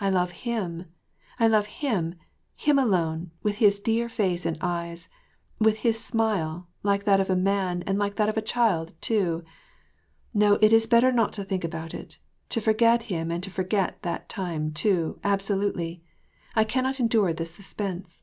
[0.00, 0.86] I love him.
[1.38, 2.14] I love him,
[2.54, 5.10] him alone, with his dear face and eyes,
[5.58, 9.44] with his smile, like that of a man and like that of a child too.—
[10.42, 12.16] No, it is better not to think about it,
[12.48, 16.02] to forget him, and to forget that time, too, absolutely.
[16.54, 18.14] I cannot endure this suspense.